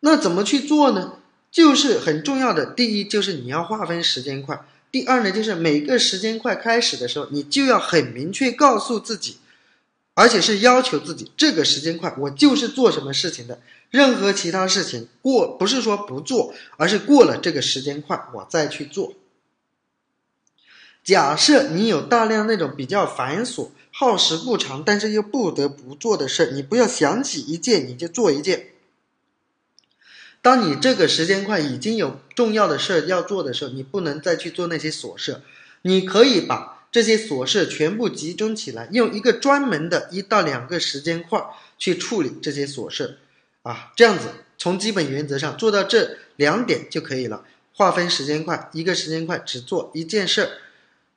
[0.00, 1.14] 那怎么去做呢？
[1.50, 4.62] 就是很重要的，第一就是你要划分时间块。
[4.96, 9.36] 第二呢，就是每个时间块开始的时候，你就要很明确告诉自己，
[10.14, 19.12] 而且是要求自己，这个时间块我就是做什么事情的，任何其他事情过不是说不做，而是过了这个时间块我再去做。
[21.04, 28.68] 假设你有大量那种比较繁琐、耗时不长，但是又不得不做的事，你不要想起一件你就做一件。
[30.46, 35.40] 当你这个时间块已经有重要的事要做的时候，你不能再去做那些琐事。
[35.82, 41.44] 你可以把这些琐事全部集中起来，用一个专门的一到两个时间块
[41.76, 43.18] 去处理这些琐事，
[43.62, 47.42] 啊，这样子从基本原则上做到这两点就可以了。
[47.74, 50.50] 划分时间块，一个时间块只做一件事儿，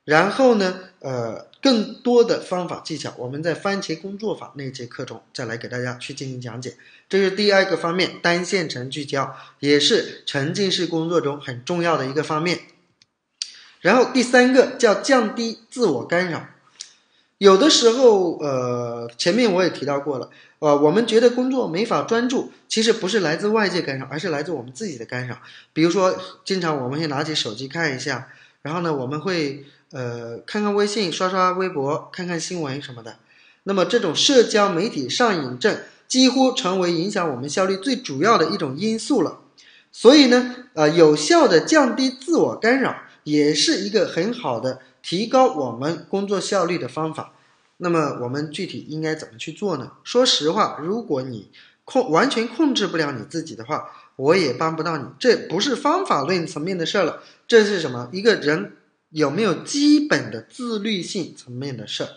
[0.04, 1.46] 然后呢，呃。
[1.62, 6.76] 更多的方法技巧，我们在番茄工作法那节课中再来给大家去进行讲解。
[7.08, 12.60] 这是第二个方面，单线程聚焦，也是沉浸式工作中很重要的一个方面。
[13.80, 16.46] 然后第三个叫降低自我干扰。
[17.36, 20.30] 有的时候，呃，前面我也提到过了，
[20.60, 25.38] 呃，我们觉得工作没法专注，其实不是来自外界干扰，而是来自我们自己的干扰。
[25.72, 28.28] 比如说，经常我们会拿起手机看一下，
[28.62, 29.66] 然后呢，我们会。
[29.92, 33.16] 呃，看看微信，刷刷微博，看看新闻什么的。
[33.64, 39.40] 那么这种社交媒体上瘾症几乎成为影响我们效率最主要的一种因素了。
[39.90, 47.32] 所以呢，呃，有效的降低自我干扰也是一个很好的提高我们工作效率的方法。
[47.78, 49.90] 那么我们具体应该怎么去做呢？
[50.04, 51.50] 说实话，如果你
[51.84, 55.04] 控完全控制不了你自己的话，我也帮不到你。
[55.18, 58.08] 这不是方法论层面的事儿了，这是什么？
[58.12, 58.76] 一个人。
[59.10, 62.10] 有没有基本的自律性层面的事儿？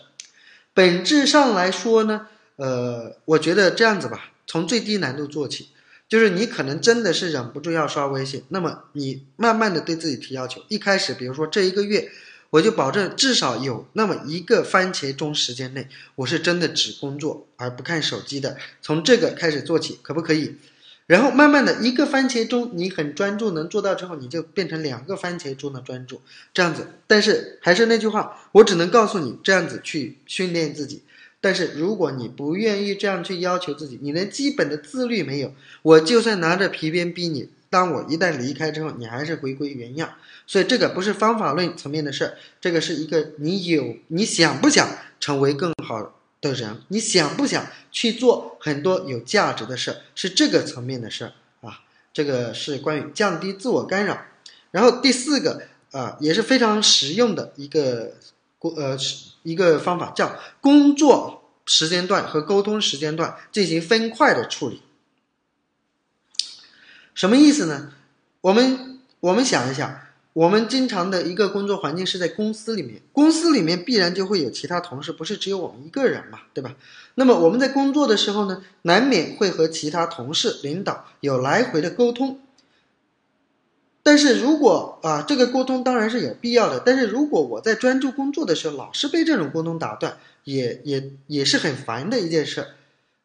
[0.72, 2.26] 本质上来说呢，
[2.56, 5.68] 呃，我觉得这样子吧，从最低难度做起，
[6.08, 12.10] 就是你可能真的是忍不住要刷微信，那么你慢慢的对自己提要求，一开始比如说这一个月，
[12.50, 18.56] 我就保证至少有那么一个番茄钟时间内，我是真的只工作而不看手机的。
[18.82, 20.56] 从这个开始做起，可不可以？
[21.06, 26.22] 然后慢慢的一个番茄钟，你很专注能做到之后，你就变成两个番茄钟的专注，
[26.54, 26.86] 这样子。
[27.06, 31.02] 但是还是那句话，我只能告诉你这样子去训练自己。
[31.42, 35.52] 但是如果你不愿意这样去要求自己，你连基本的自律没有，
[35.82, 40.14] 我就算拿着皮鞭逼你，当我一旦离开之后，你还是回归原样。
[40.46, 44.88] 所以这个不是方法论层面的事儿，这个是一个你有你想不想
[45.20, 46.14] 成为更好
[46.48, 51.32] 的人，你想不想去做很多有价值的事儿，是这个层面的事儿
[51.66, 51.80] 啊。
[52.12, 54.26] 这个是关于降低自我干扰。
[54.70, 58.12] 然后第四个啊，也是非常实用的一个
[58.60, 58.96] 呃。
[59.44, 64.80] 一个方法叫工作时间段和沟通时间段进行分块的处理，
[67.14, 67.92] 什么意思呢？
[68.40, 70.03] 我们我们想一想，
[70.34, 76.74] 我们经常的一个工作环境是在公司里面，公司里面必然就会有其他同事，不是只有我们一个人嘛，对吧？
[77.14, 82.40] 那么我们在工作的时候呢，难免会和其他同事、领导有来回的沟通。
[84.02, 86.82] 但是如果啊，这个沟通当然是有必要的。
[86.84, 92.66] 但是如果我在专注工作的时候，老是被这种沟通打断，也也也是很烦的一件事。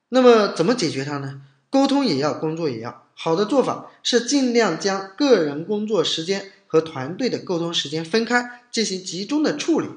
[0.10, 1.42] 那么怎么解决它呢？
[1.72, 3.04] 沟通也要，工作也要。
[3.16, 9.90] 好的做法是尽量将个人工作时间和团队的沟通时间分开，进行集中的处理。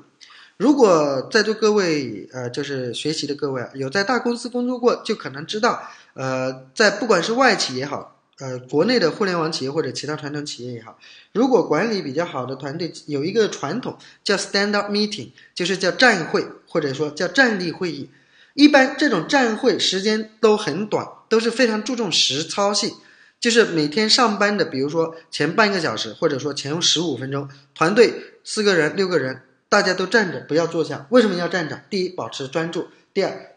[0.56, 5.82] 如果在座各位呃，就是学习的各位有在大公司工作过，就可能知道，
[6.14, 8.18] 呃，在不管是外企也好。
[8.38, 10.98] 呃，国内的互联网企业或者其他传统企业也好，
[11.32, 18.10] 如果管理比较好的团队有一个传统叫 stand up meeting，就是叫站会或者说叫站立会议。
[18.54, 22.94] 一般这种站会时间都很短，都是非常注重实操性，
[23.42, 28.14] 就是每天上班的，比如说前半个小时或者说前十五分钟，团队
[28.44, 31.08] 四个人六个人，大家都站着，不要坐下。
[31.10, 31.82] 为什么要站着？
[31.90, 32.82] 第一，保持专注；
[33.12, 33.56] 第二，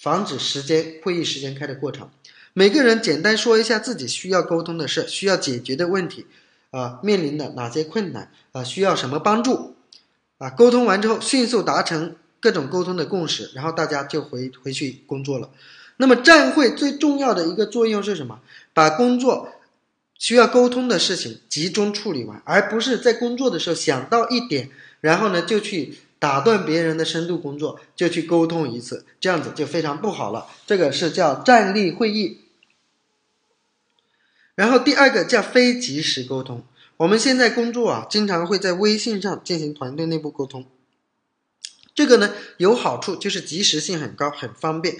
[0.00, 2.10] 防止时间会议时间开的过长。
[2.54, 6.24] 每个人简单说一下自己需要沟通的事，需要解决的问题，
[6.70, 9.76] 啊，面临的哪些困难，啊，需要什么帮助，
[10.38, 15.50] 啊，沟通完之后迅速达成各种沟通的共识，然后大家就回回去工作了。
[15.98, 18.40] 那么站会最重要的一个作用是什么？
[18.72, 19.52] 把工作
[20.16, 24.70] 需要沟通的事情集中处理完，而不是在工作的时候想到一点，
[25.02, 25.98] 然后呢就去。
[26.20, 30.48] 打断别人的深度工作，就去沟通一次，这样子就非常不好了。
[30.66, 32.40] 这个是叫站立会议。
[34.56, 36.64] 然后第二个叫非即时沟通。
[36.96, 40.66] 我们现在工作啊，经常会在微信上进行团队内部沟通。
[41.94, 44.96] 这个呢有好处，就是及时性很高，很方便。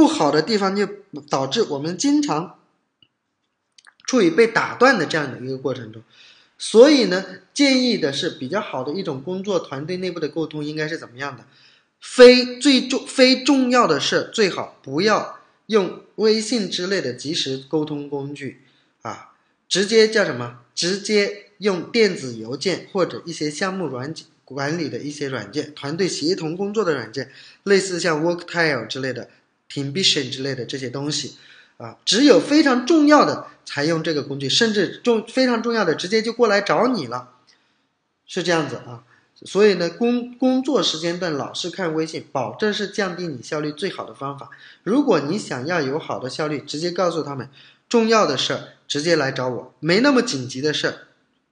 [0.00, 0.88] 不好的地方就
[1.28, 2.58] 导致我们经常
[4.06, 6.02] 处于被打断的这样的一个过程中。
[6.56, 7.22] 所以呢，
[7.52, 11.44] 建议的是比较好的一种工作团队内部的沟通应该是怎么样的？
[12.00, 18.62] 非最重非重要的事最好不要用微信之类的即时沟通工具
[19.02, 19.32] 啊，
[19.68, 20.60] 直接叫什么？
[20.74, 27.30] 直接用电子邮件或者一些项目软件管理的一些软件，团队协同工作的软件，
[27.64, 29.28] 类似像 Worktile 之类的
[29.72, 31.36] ，Teamvision 之类的这些东西。
[31.76, 37.30] 啊，只有非常重要的才用这个工具，甚至重非常重要的直接就过来找你了，
[38.26, 39.02] 是这样子啊。
[39.46, 44.50] 所以呢，工工作时间段老是看微信，保证是降低你效率最好的方法。
[44.82, 47.48] 如果你想要有好的效率，直接告诉他们，
[47.88, 50.94] 重要的事儿直接来找我，没那么紧急的事儿，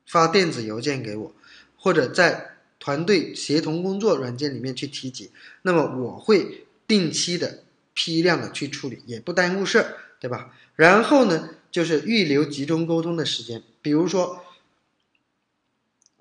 [0.07, 1.33] 发电子邮件给我，
[1.79, 5.31] 或者在团队协同工作软件里面去提及，
[5.63, 7.61] 那么我会定期的
[7.99, 9.97] 批量的去处理，也不耽误事儿。
[10.21, 10.53] 对吧？
[10.75, 13.63] 然后呢，就是预留集中沟通的时间。
[13.81, 14.45] 比如说，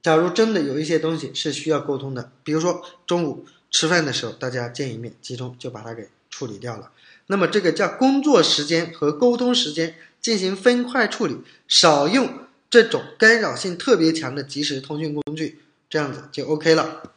[0.04, 6.92] 假如真的有一些东西是需要沟通的，比如说中午吃饭的时候大家见一面，集中就把它给处理掉了。
[7.26, 17.14] 那么这个叫工作时间和沟通时间进行分块处理，少用这种干扰性特别强的即时通讯工具，这样子就 OK 了。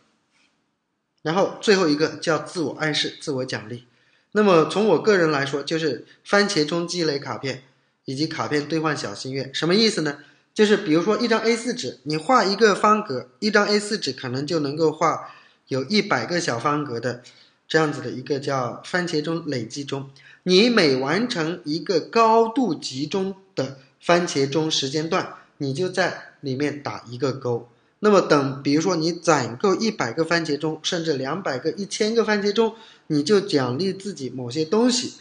[1.20, 3.84] 然后最后一个叫自我暗示、自我奖励。
[4.32, 7.62] 那么从我个人来说，就是番茄钟积累卡片，
[8.04, 10.18] 以及卡片兑换小心愿，什么意思呢？
[10.52, 15.30] 就是比如说一张 A4 纸，你画一个方格，一张 A4 纸可能就能够画
[15.68, 17.22] 有一百个小方格的
[17.68, 20.10] 这样子的一个叫番茄钟累积钟。
[20.42, 27.68] 你每完成一个高度集中的番茄钟时间段，你就在里面打一个勾。
[28.00, 32.74] 那么等，比如说你攒够一百个番茄钟，甚至两百个、一千个番茄钟，
[33.12, 35.14] 你就奖励自己某些东西。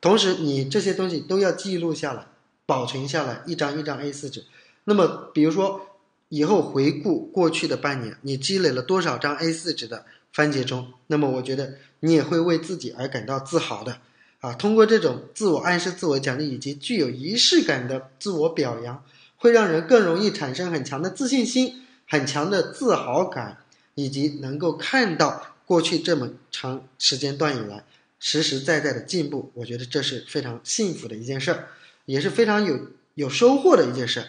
[0.00, 2.26] 同时，你这些东西都要记录下来，
[2.66, 4.44] 保存下来，一张一张 A4 纸。
[4.84, 5.80] 那么，比如说
[6.28, 10.92] 以后回顾过去的半年，你积累了多少张 A4 纸的番茄钟？
[11.08, 13.98] 那么我觉得你也会为自己而感到自豪的。
[14.40, 19.04] 啊，通过这种自我暗示、自我奖励以及具有仪式感的自我表扬，
[19.36, 23.58] 会让人更容易产生很强的自信心、很强的自豪感，
[23.94, 27.84] 以及能够看到过去这么长时间段以来
[28.18, 29.50] 实实在在的进步。
[29.54, 31.68] 我觉得这是非常幸福的一件事儿，
[32.04, 34.26] 也是非常有有收获的一件事。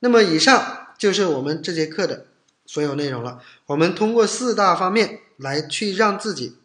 [0.00, 2.26] 那么，以上就是我们这节课的
[2.66, 3.42] 所有内容了。
[3.66, 6.56] 我们通过四大方面来去让自己。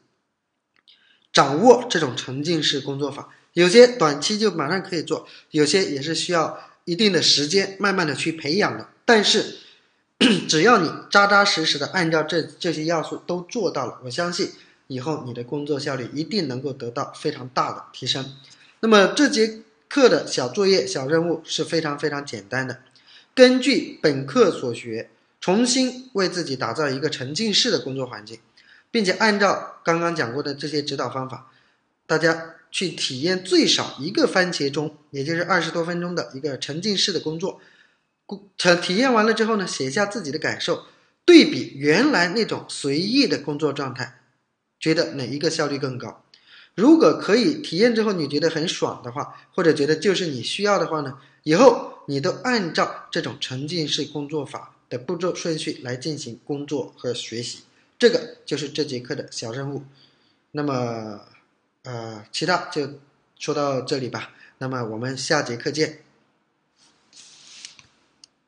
[1.34, 8.90] 掌握这种沉浸式工作法，有些短期就马上可以做，有些也是需要一定的时间，慢慢的去培养的。
[9.06, 9.58] 但是，
[10.50, 14.52] 只要你扎扎实实的按照这这些要素都做到了，我相信
[14.88, 18.36] 以后你的工作效率一定能够得到非常大的提升。
[18.80, 22.80] 那么这节课的小作业、小任务是非常非常简单的，
[23.36, 25.10] 根据本课所学，
[25.40, 28.40] 重新为自己打造一个沉浸式的工作环境。
[28.90, 31.52] 并且按照刚刚讲过的这些指导方法，
[32.08, 37.60] 大家去体验最少一个番茄钟，也就是二十多分钟的一个沉浸式的工作。
[38.58, 40.86] 成体验完了之后呢，写下自己的感受，
[41.24, 44.20] 对比原来那种随意的工作状态，
[44.80, 46.24] 觉得哪一个效率更高？
[46.76, 57.64] 如果可以体验之后你觉得很爽的话，或者觉得就是你需要的话呢，以后你都按照这种沉浸式工作法的步骤顺序来进行工作和学习。
[57.98, 59.84] 这个就是这节课的小任务，
[60.52, 61.22] 那么，
[61.84, 63.00] 呃，其他就
[63.40, 64.32] 说到这里吧。
[64.60, 66.07] 那么我们下节课见。